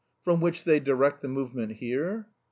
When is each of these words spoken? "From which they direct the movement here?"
"From 0.23 0.41
which 0.41 0.63
they 0.63 0.79
direct 0.79 1.21
the 1.21 1.27
movement 1.27 1.73
here?" 1.73 2.25